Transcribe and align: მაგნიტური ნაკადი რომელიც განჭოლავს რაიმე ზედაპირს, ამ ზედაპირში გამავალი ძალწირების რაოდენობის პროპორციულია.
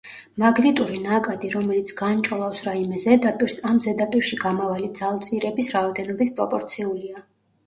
მაგნიტური 0.43 0.95
ნაკადი 1.01 1.51
რომელიც 1.55 1.91
განჭოლავს 1.99 2.63
რაიმე 2.69 3.01
ზედაპირს, 3.03 3.59
ამ 3.73 3.83
ზედაპირში 3.87 4.41
გამავალი 4.47 4.91
ძალწირების 5.03 5.71
რაოდენობის 5.77 6.35
პროპორციულია. 6.41 7.25